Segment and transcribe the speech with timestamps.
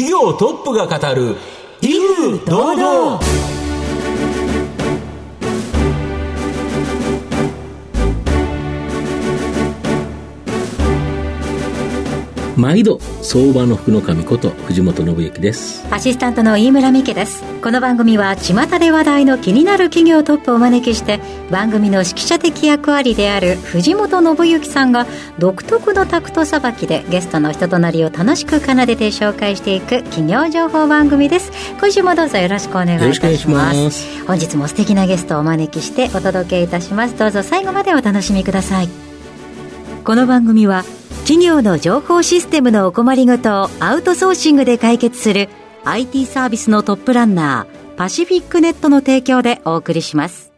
[0.00, 1.36] 企業トップが語る
[1.82, 3.49] 威風堂々。
[12.60, 15.82] 毎度相場の福の神こと藤本信之です。
[15.90, 17.42] アシスタントの飯村美希です。
[17.62, 21.20] この番組は巷で話題の気になる企業トップをお招きして
[21.50, 25.06] 番組の指揮者的役割である藤本信之さんが
[25.38, 31.52] 独特のタクトさばきでゲストの人となりを楽しく奏でて紹介していく企業情報番組です。
[31.78, 34.26] 今週もどうぞよろしくお願いいたします。
[34.26, 37.16] 本日も素敵なゲストをお招きしてお届けいたします。
[37.16, 38.88] どうぞ最後までお楽しみください。
[40.04, 40.84] この番組は
[41.22, 45.48] 企業の情報システムのお困りごとをアウトソーシングで解決する
[45.84, 50.50] IT サービスのトップランナーパシフィックネットの提供でお送りします。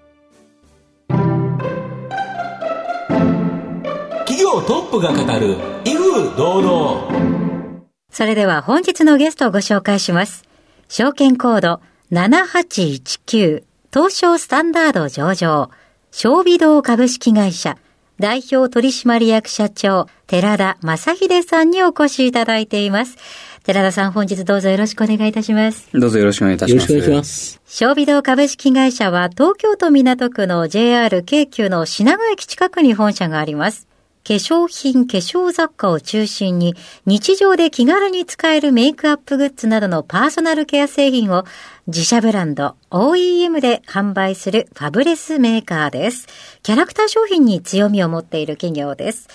[4.27, 7.83] 企業トップが語る威風堂々。
[8.11, 10.45] それでは本日のゲストをご紹介します。
[10.89, 11.81] 証券コード
[12.13, 15.71] 7819東証スタンダード上場
[16.11, 17.77] 小微堂株式会社
[18.23, 23.17] 代表取締役社長、寺田正秀さんにお越しいただいています。
[23.65, 25.89] 寺田さん、本日どうぞよろしくお願いいたします。
[25.93, 26.93] どうぞよろしくお願いいたします。
[26.93, 27.61] よろしくお願いします。
[27.67, 33.89] 小微堂株式会社は東京都港区の JR 京急の品川駅近くに本社があります。
[34.25, 41.45] 化粧品、化粧雑貨を中心に日常で気軽に使えるメイクアップグッズなどのパーソナルケア製品を
[41.89, 46.29] 自社ブランド OEM で販売するファブレスメーカーです。
[46.63, 49.29] キャラクター商品に強みを持っている企業です。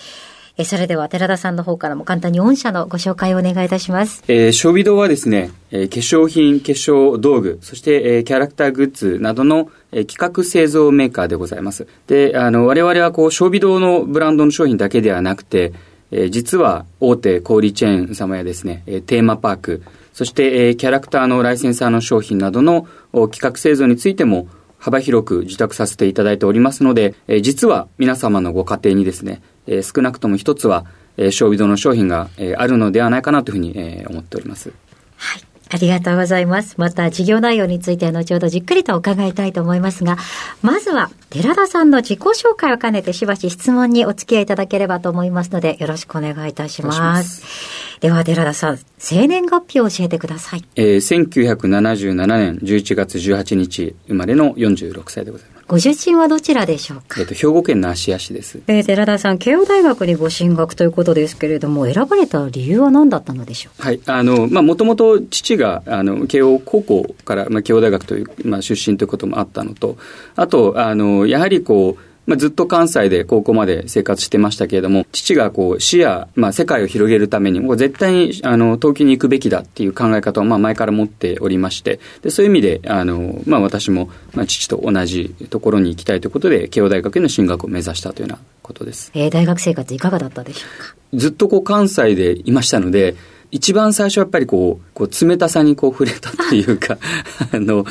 [0.56, 4.24] えそれでは寺田さんの方からも簡単に御社のご紹介をお願いいたします。
[4.30, 11.86] えー、小微堂はですね、えー、化粧品、化粧道具、そして、えー、キャラクターグッズなどの、えー、企画製造メーカーでございます。
[12.08, 15.74] で、あの、我々はこう、小微堂のブランドの商品だけではなくて、
[16.12, 19.84] えー、実は大手小売チェーン様やですね、えー、テーマパーク、
[20.18, 24.48] そして、えー、キャラクターのライセンサーの商品などの企画製造についても
[24.80, 30.88] 幅広く受託させていただいておりますので、えー、実は皆様のご家庭にですね、えー、少なくとも一つは、
[31.18, 34.74] えー、小微堂の商品が、えー、あるのではないかなというふうに、えー、思っております。
[35.18, 35.42] はい。
[35.70, 36.76] ありがとうございます。
[36.78, 40.18] また事業内容については後ほどじっくりと伺いたいと思いますが、
[40.64, 47.77] まずは寺田さんの自己紹介を兼ねてしばし質問にお付き合いいただければと思いますので、よろしくお願いいたします。
[48.00, 50.64] では寺田さん、生年月日を教えてください。
[50.76, 55.66] えー、1977年11月18日生まれの46歳でございます。
[55.68, 57.20] ご出身はどちらでしょうか？
[57.20, 58.60] えっ、と、兵庫県の芦屋市です。
[58.68, 64.00] えー、寺田さん、慶応大学にご進学ということですけれども、選ばれた理由は何だったのでしょうはい。
[64.06, 69.98] あの、まあ、もともと父が、あの、慶応高校から、まあ、慶応大学という、まあ、出身ということもあったのと、
[70.36, 89.10] あと、あの、やはりこう、まあ、ずっと関西で高校まで生活してましたけれども、父がこう視野、まあ、世界を広げるために、もう絶対にあの東京に行くべきだっていう考え方をまあ前から持っておりまして、でそういう意味で、あのまあ、私も、まあ、父と同じところに行きたいということで、慶応大学への進学を目指したというようなことです。
[89.16, 90.96] えー、大学生活いかがだったでしょうか？
[91.14, 93.16] ずっとこう関西でいましたので、
[93.50, 96.98] 一番最初はやっぱりこう、こう冷たさにこう触れたっていうか、
[97.54, 97.86] あの、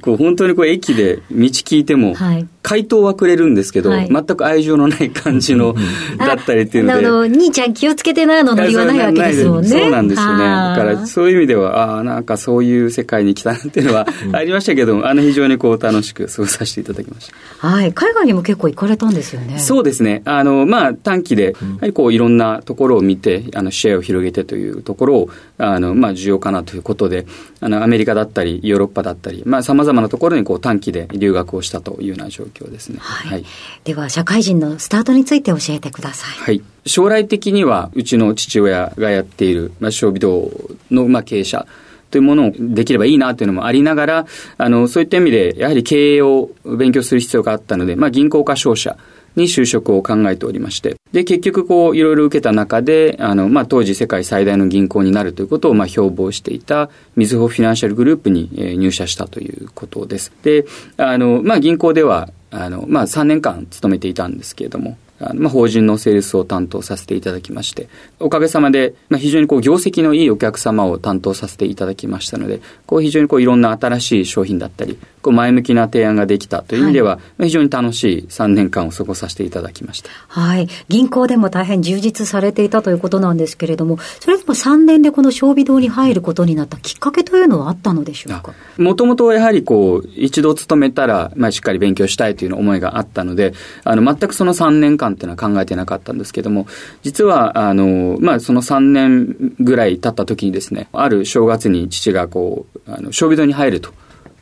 [0.00, 2.14] こう本当にこう駅で道聞いても、
[2.64, 5.74] 回答はくれるんですけど、はい、全く愛情のない感じの、
[6.16, 7.06] だったりっていうので。
[7.06, 9.68] あの、兄ちゃん気をつけてなのノリはないわけですもんね。
[9.68, 10.44] そうなんですよね。
[10.44, 17.30] だからそういう意味では、ああ、なんかそういう世界に来たなっていうのは ありましたけど、あの非常にこう楽しく過ごさせていただきまし
[17.60, 17.68] た。
[17.68, 17.92] はい。
[17.92, 19.58] 海外にも結構行かれたんですよね。
[19.58, 20.22] そうですね。
[20.24, 27.26] あの、まあ短期で、やはりこういろんなところを見て、あの、シェアを広げてというところを、あの、まあ重要かなということで、
[27.60, 32.98] あの、アメリカだったり、ヨーロッパだったり、まあ様々なところにこう短期で留学をしたというような状況ですね。
[33.00, 33.44] はいはい、
[33.84, 36.30] では、社会人のスタートについて教えてください。
[36.38, 36.62] はい。
[36.86, 40.50] 将来的には、うちの父親がやっている、まあ、小微堂
[40.90, 41.66] の、まあ、経営者
[42.10, 44.26] というものをできればいいなというのもありながら、
[44.56, 48.96] あの、そういった意味で、やはり経営を勉強する必要があったので、まあ、銀行か商社、
[49.36, 50.96] に就職を考えておりまして。
[51.12, 60.32] で、結局こう、いろいろ受けた中で、あの、まあ、当時世界最大の銀行になるということを、まあ、標榜していた、みずほフィナンシャルグループに、え入社したということです。
[60.42, 60.64] で、
[60.96, 67.88] あの、まあ、銀行では、あの、まあ、3年間勤めていたんですけれども、あのまあ、法人のセールスを担当させていただきまして、
[68.18, 80.10] おかげさまで、まあ、非常にこう業績のいいお客様を担当させていただきましたので、こう非常にこういろんな新しい商品だったり、こう前向きな提案ができたという意味では、非常に楽しい3年間を過ごさせていただきました。
[80.28, 80.68] はい。
[80.88, 88.52] 銀行でも大変充実されていたということなんですけれども、それでも3年でこの小微堂に入ることになったきっかけというのはあったのでしょうか？
[88.76, 93.54] もともとやはりこう、一度勤めたら、まあしっかり勉強したいという思いがあったので、
[93.84, 96.66] あの、全くその3年間っていうのは考えてなかったんですけども、
[97.02, 103.90] 実は、あの、まあその3年ぐらい経った時にですね、ある正月に父がこう、あの、小微堂に入ると、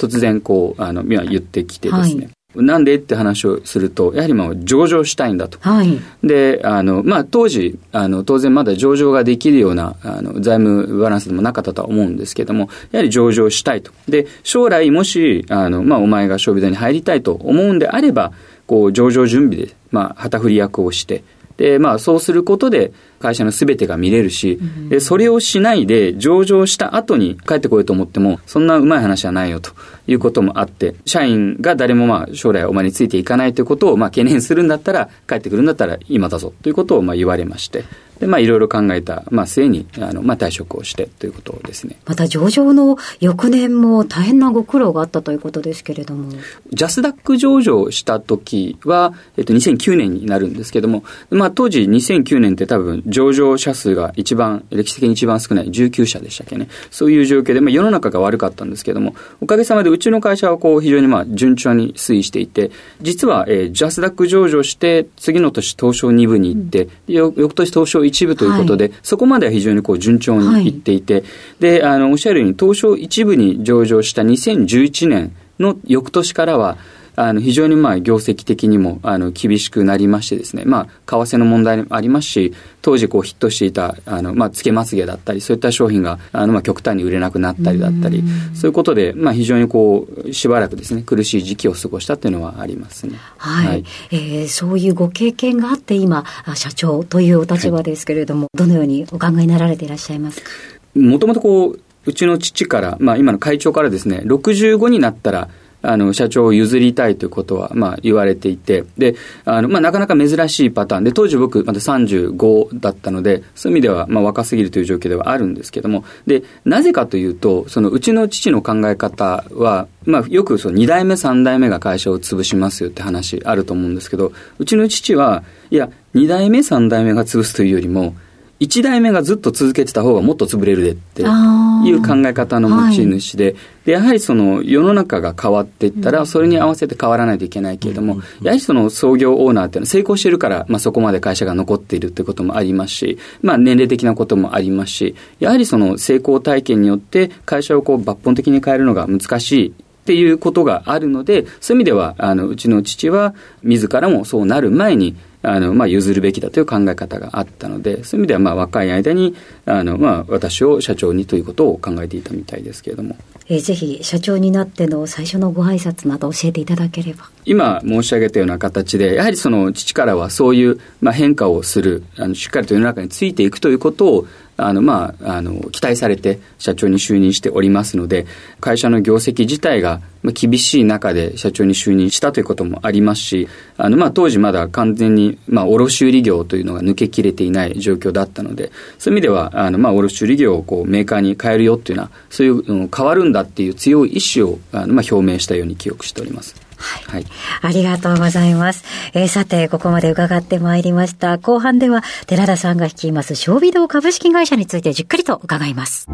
[0.07, 5.59] 突然こう、あの、言ってきてですね、はいなんでって話をすると、やはりまあ上場したいんだと。
[5.61, 13.91] はい、で、あの、まあ当時、あの、当然まだ上場ができるような、あの、財務バランスでもなかったとは思うんですけども、やはり上場したいと。
[14.07, 18.33] で、将来もし、あの、まあお前が勝負台に入りたいと思うんであれば、
[18.67, 21.25] こう、上場準備で、まあ、旗振り役をして、
[21.57, 24.59] で、まあ、そうすることで、会社のすべてが見れるし、
[24.89, 29.71] で、それをしないで上場した後に帰ってこようと思っても、そんなうまい話はないよと
[30.07, 37.85] いうこともあって、社員が誰もまあ将来お前についていかないということをまあ懸念するんだったら、帰ってくるんだったら今だぞということをまあ言われまして、
[38.23, 41.97] で、まあ、いろいろ考えた、まあ、末に、あの、まあ、退職をしてということですね。
[42.07, 46.31] また、上場の翌年も大変なご苦労があったということですけれども。
[46.73, 56.69] ジャスダック上場した時は、えっと、2009年になるんですけども、まあ、当時2009年って多分、上場者数が一番、歴史的に一番少ない19社でしたっけね。
[56.93, 62.71] そういう状況で、まあ、世の中が悪かったんですけども、おかげさまでうちの会社はこう、非常にまあ、順調に推移していて、
[63.01, 71.25] 実は、えー、ジャスダック上場して、次の年東証2部に行って、うん、翌年東証1一部ということで、はい、そこまでは非常にこう順調にいっていて、はい、
[71.61, 76.77] で、あの、おっしゃるように、東証一部に上場した2011年の翌年からは、
[77.15, 88.25] あの、非常にまあ、業績的にも、あの、厳しくなりましてですね、まあ、為替の問題もありますし、当時こうヒットしていた、あの、まあ、つけまつげだったり、そういった商品が、あの、まあ、極端に売れなくなったりだったり、
[88.55, 93.19] そういうことで、まあ、非常にこう、しばらくですね、苦しい時期を過ごしたっていうのはありますね。
[93.37, 93.67] はい。
[93.67, 96.25] はい、えー、そういうご経験があって、今、
[96.55, 100.49] 社長というお立場ですけれども、はい、どのようにお考えになられていらっしゃいますか？
[100.95, 105.49] もともとこう、うちの父から、まあ、今の会長からですね、65になったら、
[105.83, 111.05] あの、社長を譲りたいということは、まあ、言われていて、で、あの、まあ、なかなか珍しいパターン。
[111.05, 128.15] で、当時僕、まだ35だったので、そういう意味では、まあ、若すぎるという状況ではあるんですけども、で、なぜかというと、その、うちの父の考え方は、まあ、よくその2代目、3代目が会社を潰しますよって話あると思うんですけど、うちの父は、いや、2代目、3代目が潰すというよりも、
[128.63, 133.55] 1代目がずっと続けてた方がもっと潰れるでっていう考え方の持ち主で、はい、
[133.87, 159.35] で、やはりその世の中が変わっていったら、それに合わせて変わらないといけないけれども、やはりその創業オーナーっていうのは成功してるから、まあそこまで会社が残っているということもありますし、まあ年齢的なこともありますし、やはりその成功体験によって会社をこう抜本的に変えるのが難しいっていうことがあるので、そういう意味では、あの、うちの父は、自らもそうなる前に、あの、まあ、譲るべきだという考え方があったので、そういう意味では、まあ、若い間に、
[159.67, 163.17] あの、まあ、私を社長にということを考えていたみたいですけれども。
[163.49, 167.29] えー、ぜひ、社長になっての最初のご挨拶など教えていただければ。
[167.45, 178.27] 今申し上げたような形で、やはりその父からはそういう、まあ、変化をする、あの、しっかりと世の中についていくということを、あの、まあ、あの、期待されて社長に就任しておりますので、
[178.61, 180.01] 会社の業績自体が
[180.35, 196.72] 厳しい中で社長に就任したということもありますし、あの、まあ、当時まだ完全に、まあ、卸売業というのが抜けきれていない状況だったので、そういう意味では、あの、まあ、卸売業をこう、メーカーに変えるよっていうのは、そういう、変わるんだっていう強い意志を、あの、まあ、表明したように記憶しております。
[196.83, 197.25] はい。
[197.63, 198.85] ありがとうございます。
[199.15, 201.39] えー、さて、ここまで伺ってまいりました。
[201.39, 206.07] 後半では、寺田さんが率います小微堂株式会社についてじっくりと伺います。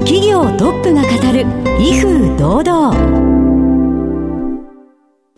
[0.00, 1.46] 企業トップが語る、
[1.80, 3.26] 威風堂々。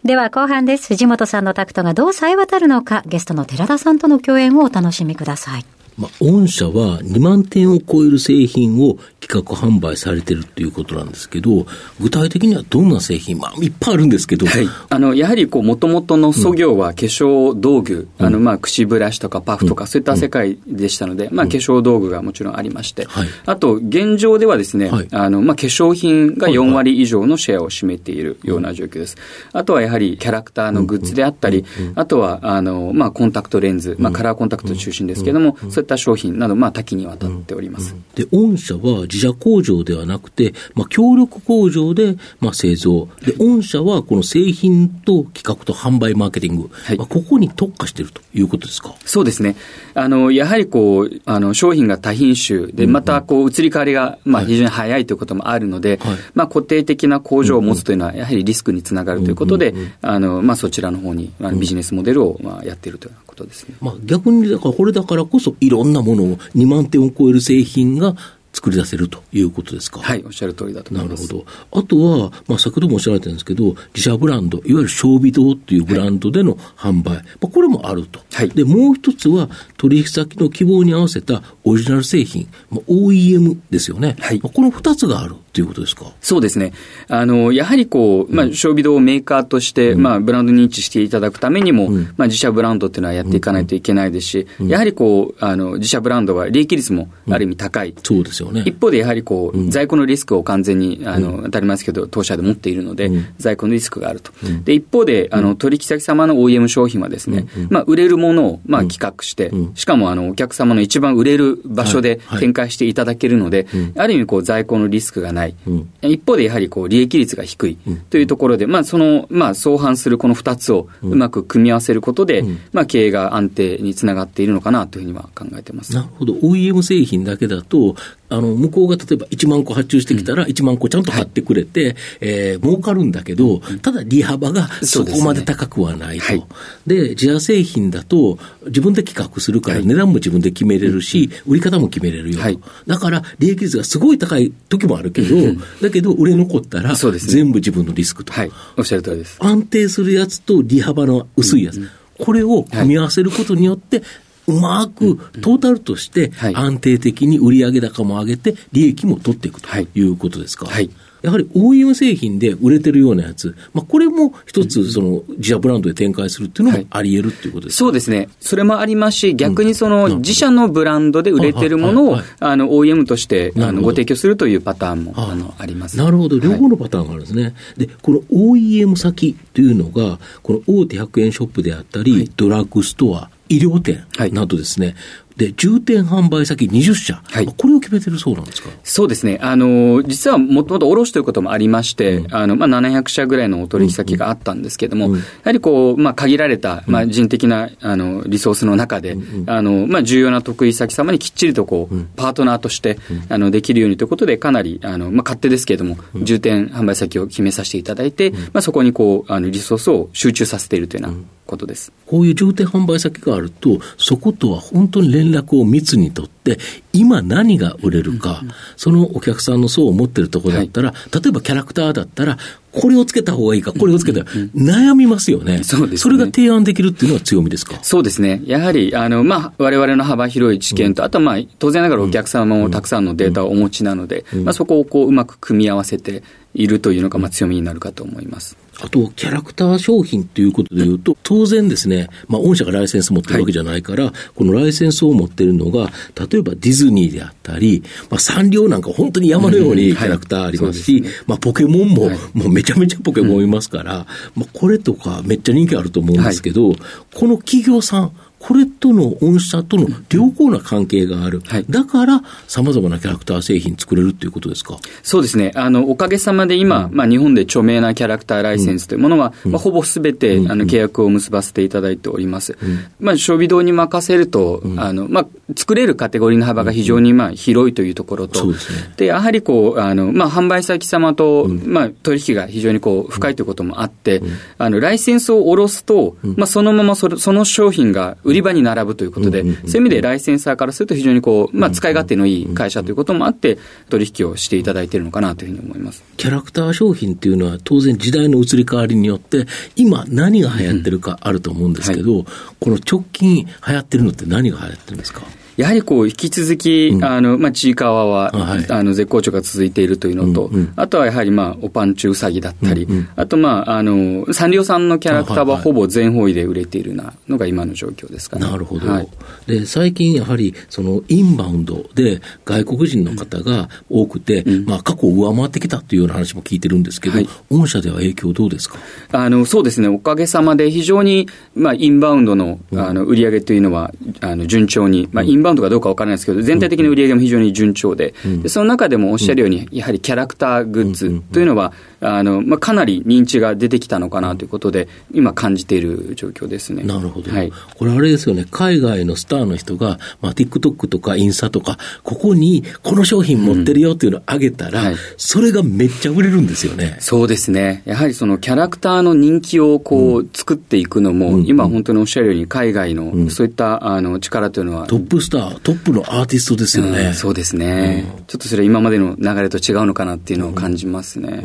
[0.04, 0.88] では後半です。
[0.88, 5.64] 藤本さんのタクトがどう冴え渡るのか、ゲストの寺田さんとの共演をお楽しみください。
[5.99, 11.67] まあ、御社は2万点を超える製品を企画販売されてるっていうことなんですけど、
[12.00, 29.17] 具体的にはどんな製品、まあ、いっぱいあるんですけど、はい、あのやはりこう、もともとの素業は化粧道具、うん、あのまあ櫛ブラシとかパフとか、そういった世界でしたので、うん、まあ、化粧道具がもちろんありまして、はい、あと、現状ではですね、はい、あのまあ、化粧品が4割以上のシェアを占めているような状況です。
[29.52, 31.64] あとはやはりキャラクターのグッズであったり、
[31.97, 37.95] あとはあの、まあ、コンタクトレンズ、まあ、カラーコンタクト中心ですけれども、そういったった商品など、まあ、多岐にわたっております。
[38.14, 43.09] で、御社は自社工場ではなくて、まあ、協力工場で、まあ、製造。
[43.25, 48.95] で、御社はこの製品と企画と販売マーケティング、はいまあ、ここに特化しているということですか？
[49.07, 49.57] そうですね。
[49.95, 63.75] あの、やはりこう、あの、商品が多品種で、またこう、移り変わりが、まあ、非常に早いということもあるので、はいまあ、固定的な工場を持つというのは、やはりリスクにつながるということで、あの、まあ、そちらの方に、あのビジネスモデルを、まあ、やっているということですね。
[63.80, 68.16] まあ、逆に、だからこれだからこそ、いろんなものを2万点を超える製品が
[68.52, 70.00] 作り出せるということですか？
[70.00, 71.23] はい、おっしゃる通りだと思ます。
[71.23, 71.80] ないるほど。
[71.80, 78.20] あとは、まあ、先ほどもおっしゃられたんですけど、自社ブランド、いわゆる小微堂っていうブランドでの販売、まあ、これもあると。
[78.32, 84.16] はいで、もう一つは、取引先の希望に合わせたオリジナル製品、まあ、OEM ですよね。
[84.20, 84.40] はい。
[84.42, 86.12] まあこの二つがあるということですか？
[86.20, 86.73] そうですね。
[87.08, 97.94] あの、やはりこう、まあ、小微堂をメーカーとして、まあ、ブランド認知していただくためにも、まあ、自社ブランドっていうのはやっていかないといけないですし、やはりこう、あの、自社ブランドは利益率もある意味高い。
[98.02, 98.64] そうですよね。
[98.66, 104.32] 一方でやはりこう、在庫のリスクを完全に、あの、当たり前ですけど、当社で持っているので、在庫のリスクがあると。
[104.64, 112.40] で、一方で、あの、取引先様の OEM 商品はですね、まあ、売れるものを、まあ、企画して、しかも、あの、お客様の一番売れる場所ではいはい。
[112.40, 115.54] 展開していただけるので、ある意味、こう、在庫のリスクがない。
[116.02, 117.78] 一方で、やはりこう、利益率が低い
[118.10, 125.94] というところで、まあ、その、まあ、相反するこの二つをうまく組み合わせることで、まあ、経営が安定につながっているのかなというふうには考えてます。
[125.94, 126.34] なるほど。
[126.34, 127.96] OEM 製品だけだと、
[128.30, 136.25] あの、向こうが例えば1万個発注してきたら、1万個ちゃんと買ってくれて、えー儲かるんだけど、ただ利幅がそこまで高くはないと。
[136.25, 136.44] はい。
[136.87, 142.42] で、自社製品だと、自分で企画するから値段も自分で決めれるし、売り方も決めれるよと。
[142.42, 142.58] はい。
[142.87, 145.37] だから、利益率がすごい高い時もあるけど、
[145.80, 148.32] だけど、売れ残ったら、全部自分のリスクと。
[148.32, 148.50] はい。
[148.76, 149.37] おっしゃる通りです。
[149.40, 154.02] 安定するやつと利幅の薄いやつ、これを組み合わせることによって、
[154.49, 156.55] うまくトータルとしてはい。
[156.57, 159.87] 安定的に売上高も上げて、利益も取っていくとはい。
[159.95, 160.67] いうことですか？
[160.67, 160.90] はい。
[161.21, 168.28] やはり OEM 製品で売れてるようなやつ、まあ、これも一つ、その自社ブランドで展開するっていうのもあり得るっていうことですか、そうですね。
[168.38, 172.21] それもありますし、逆にその自社のブランドで売れてるものをはい。
[172.21, 175.97] はい、あの、OEM として、あの、ご提供するというパターンも、ああの、あります。
[175.97, 176.61] なるほど、両はい。
[176.61, 177.52] 方のパターンがあるんですね。
[177.76, 184.33] で、この OEM 先というのが、この大手100円ショップであったり、ドラッグストア、医療店はい。
[184.33, 184.95] などですね、
[185.38, 187.47] で、重点販売先20社、はい。
[187.47, 188.68] まあこれを決めてるそうなんですか？
[188.83, 189.38] そうですね。
[189.40, 199.16] あの、実はもともと卸ということもありまして、あの、まあ、700社ぐらいのお取引先があったんですけども、やはりこう、まあ、限られた、まあ、人的な、あの、リソースの中で、
[199.47, 211.92] あの、まあ、重要な得意先様にきっちりとこう、パートナーとして、あの、できるようにということで、かなり、あの、まあ、勝手ですけれども、重点販売先を決めさせていただいて、まあ、そこにこう、あの、リソースを集中させているというようなことです。
[212.07, 216.58] こういう重点販売先があると、そことは本当に連絡を密にとって、
[216.92, 218.42] 今何が売れるか、
[218.76, 222.38] そのお客さんの層を持ってるところだったら、例えばキャラクターだったら、
[222.70, 225.64] これをつけた方がいいか、これをつけたら、悩みますよね。
[225.64, 225.97] そうですね。
[225.99, 227.78] それが提案できるっていうのは強みですか？
[227.82, 228.42] そうですね。
[228.44, 236.23] やはり、あの、まあ、我々の幅広い知見と、あとはまあ、当然ながらお客様もたくさんのデータをお持ちなので、まあ、そこをこう、うまく組み合わせて
[236.54, 238.56] いるというのが、まあ、強みになるかと思います。
[238.80, 245.90] あと、キャラクター商品ということでいうと、当然ですね、まあ、御社がライセンス持ってるわけじゃないから、このライセンスを持ってるのが、
[246.30, 252.18] 例えばディズニーであったり、まあ、サンリオなんか本当に山のようにキャラクターありますし、まあ、ポケモンも、はい。
[252.35, 254.06] もうめちゃめちゃポケモンいますから、
[254.37, 256.73] まあ、これとかめっちゃ人気あると思うんですけど、
[257.14, 258.12] この企業さん、
[258.49, 261.43] これとの御社との良好な関係がある。
[261.45, 261.67] はい。
[261.69, 264.78] だから、様々なキャラクター製品作れるっていうことですか？
[265.02, 265.52] そうですね。
[265.55, 272.57] あの、おかげさまで今、まあ、日本で著名なキャラクターライセンスというものは、まあ、ほぼすべて、あの、契約を結ばせていただいております。
[272.99, 278.95] まあ、小微堂に任せると、あの、まあ、作れるカテゴリーの幅が非常に、まあ、広いというところと、ですね。
[278.97, 284.23] で、やはりこう、あの、まあ、販売先様と、まあ、取引が非常にこう、深いということもあって、
[284.57, 296.04] あの、ライセンスを下ろすと、まあ、そのままそれその商品が売り場に並ぶということで、そういう意味でライセンサーからすると非常にこう、まあ、使い勝手のいい会社ということもあって、取引をしていただいているのかなというふうに思います。
[296.16, 302.25] キャラクター商品っていうのは当然時代の移り変わりによって今何が流行ってるかあると思うんですけど、
[302.61, 305.23] この直近流行ってるのって何が流行ってるんですか？
[305.59, 308.67] やはりこう、引き続き、あの、まあ、ちいかわは、あはい。
[308.71, 312.87] あの、絶好調が続いているというのと、あとはやはり、まあ、おパンチウサギだったり、
[313.17, 318.49] あと、まあ、あの、サンリオさんのキャラクターあはほぼ全方位で売れているなのが今の状況ですかね。
[318.49, 319.09] なるほど、はい。
[319.47, 327.29] で最近やはりそのインバウンドで外国人の方が多くて、まあ、過去を上回ってきたというような話も聞いてるんですけど、はい。
[327.50, 328.79] 御社では影響どうですか？
[329.11, 346.85] あの、そうですね、おかげさまで非常に、まあ、インバウンドの、あの、売り上げというのは、あの、順調に、まあ、インバウンドバウンドかどうかわからないですけど、全体的に売り上げも非常に順調で、でその中でもおっしゃるように、やはりキャラクターグッズというのは、あのまあ、かなり認知が出てきたのかなということで、今、感じている状況ですね。
[346.85, 347.33] なるほど。
[347.33, 356.97] はい、これあれですよね、海外のスターの人が、まあ、TikTok とかインスタとか、ここにこの商品持ってるよっていうのをあげたら、うんはい、それがめっちゃ売れるんですよね。
[357.00, 357.83] そうですね。
[357.87, 367.12] やはりそのキャラクターの人気をこう、作っていくのも、うん、今本当におっしゃるように海外のそういったあの力というのは、トップスター、トップのアーティストですよね。
[367.14, 371.42] そうですね、ちょっとそれは今までの流れと違うのかなっていうのを感じますね。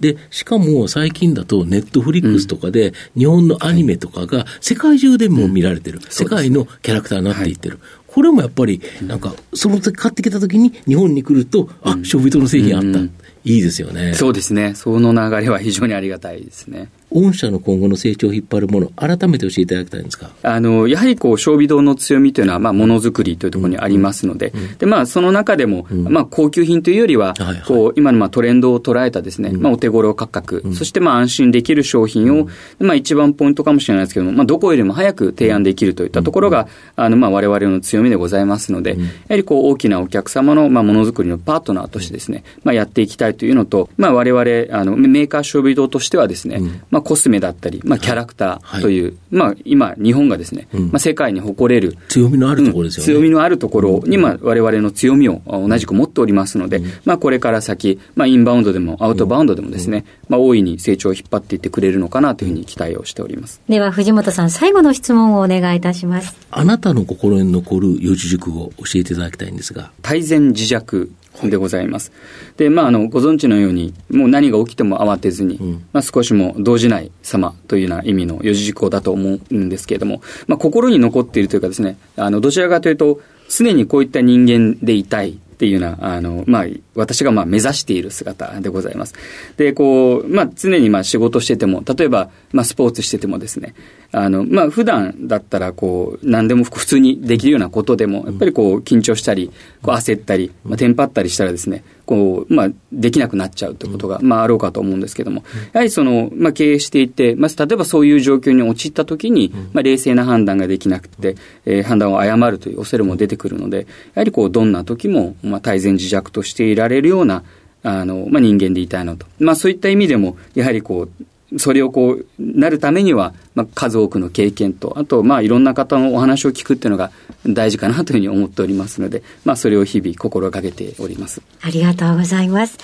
[0.00, 6.00] で、しかも最近だとネットフリックスとかで日本のアニメとかが世界中でも見られてる。
[6.08, 7.78] 世界のキャラクターになっていってる。
[8.06, 12.98] これもやっぱり、なんか、その時買ってきた時に日本に来ると、あ、ショビトの製品あった。
[13.44, 14.14] いいですよね。
[14.14, 14.74] そうですね。
[14.74, 16.90] その流れは非常にありがたいですね。
[17.12, 20.30] 御社の今後の成長を引っ張るもの、改めて教えていただきたいんですか？
[20.42, 32.48] あのやはりこう、小微堂の強みというのは、まあ、ものづくりというところにありますので、うん、でまあ、その中でも、うん、まあ、高級品というよりは、はいはい、こう今のまあトレンドを捉えたですね、うん、まあ、お手頃価格、そしてまあ安心できる商品を、
[32.78, 38.96] まあ、一番ポイントかもしれないですけども、まあ、どこよりも早く提案できるといったところが、あのまあ我々の強みでございますので、や
[39.30, 63.60] はりこう大きなお客様のまあものづくりのパートナーとしてですね、まあ、やっていきたいというのと、まあ、我々あのメーカー小微堂としてはですね、まあ、コスメだったり、まあ、キャラクターという、はい、まあ、今、日本がですね、うん、まあ、世界に誇れる強みのあるところですよね、うん、強みのあるところに、まあ、我々の強みを同じく持っておりますので、うん、まあ、これから先、まあ、インバウンドでもアウトバウンドでもですね、まあ、大いに成長を引っ張っていってくれるのかなというふうに期待をしております。
[63.68, 66.36] では藤本さん最後の質問をお願いいたします。
[66.50, 69.90] あなたの心に残る四字熟語を教えていただきたいんですが。
[70.02, 71.10] 大前自弱
[71.48, 72.12] でございます。
[72.56, 86.64] で、まあ、あの、ご存知のように、もう何が起きても慌てずに、うん、まあ、少しも動じない様というような意味の四字熟語だと思うんですけれども、まあ、心に残っているというかですね、あの、どちらかというと、常にこういった人間でいたいっていうような、あの、まあ、
[86.94, 89.14] 私がまあ目指している姿でございます。
[89.58, 93.74] で、こう、まあ、常にまあ仕事してても、例えば、まあ、スポーツしててもですね、
[94.10, 99.50] あの、まあ、普段だったら、こう、何でも普通にできるようなことでも、やっぱりこう、緊張したり、
[99.82, 111.36] こう焦ったり、まあ、テンパったりしたらですね、こう、まあ、できなくなっちゃうということが、まあ、あろうかと思うんですけども、やはりその、まあ、経営していて、まあ、例えばそういう状況に陥ったときに、まあ、冷静な判断ができなくて、
[111.66, 117.44] えー、判断を誤るという恐れも出てくるので、やはりこう、どんな時も、まあ、大前自弱としていられるような、
[117.84, 119.26] あの、まあ、人間でいたいのと。
[119.38, 121.06] まあ、そういった意味でも、やはりこ
[121.52, 127.12] う、それをこう、なるためには、まあ、数多くの経験と、あと、まあ、いろんな方のお話を聞くっていうのが
[127.46, 131.42] 大事かなというふうに思っておりますので、まあ、それを日々心がけております。
[131.60, 132.78] ありがとうございます。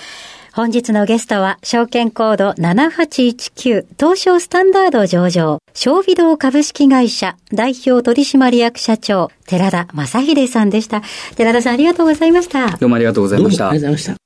[0.57, 11.03] 本日のゲストは、証券コード7819東証スタンダード上場、小微堂株式会社代表取締役社長、寺田正秀さんでした。
[11.37, 12.75] 寺田さんありがとうございました。
[12.79, 13.69] どうもありがとうございました。
[13.69, 14.26] ありがとうございました。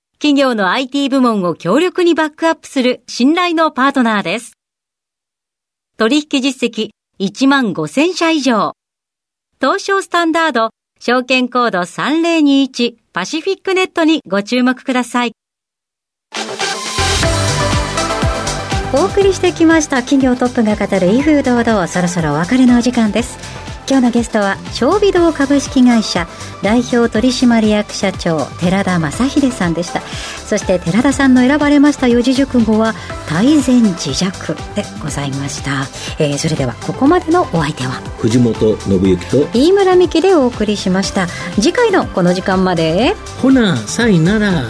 [0.21, 4.53] 企業の IT 部門を強力にバックアップする信頼のパートナーです。
[5.97, 8.73] 取引実績1万5000社以上。
[9.59, 15.31] 東証スタンダード証券コード3021パシフィックネットにご注目ください。
[18.93, 23.60] お送りしてきました企業トップが語る威風堂々そろそろお別れのお時間です。
[23.87, 26.27] 今日のゲストは小微堂株式会社
[26.61, 30.01] 代表取締役社長寺田正秀さんでした。
[30.51, 32.93] そして寺田さんの選ばれました四字熟語は
[33.29, 35.83] 大前自弱でございました、
[36.19, 41.27] えー、それではここまでのお相手は藤本信之と飯村美希でお送りしました。
[41.55, 43.15] 次回のこの時間まで。
[43.41, 44.63] ほなさいなら。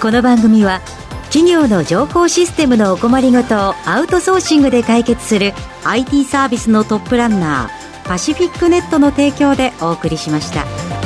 [0.00, 0.80] この番組は
[1.24, 5.52] 企業の情報システムのお困りごとをアウトソーシングで解決する
[5.84, 11.03] IT サービスのトップランナーパシフィックネットの提供でお送りしました。